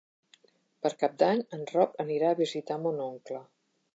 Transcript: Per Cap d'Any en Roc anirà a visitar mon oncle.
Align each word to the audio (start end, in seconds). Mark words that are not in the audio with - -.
Per 0.85 0.91
Cap 1.03 1.19
d'Any 1.23 1.43
en 1.59 1.61
Roc 1.73 2.01
anirà 2.05 2.31
a 2.35 2.39
visitar 2.41 2.81
mon 2.87 2.99
oncle. 3.09 3.45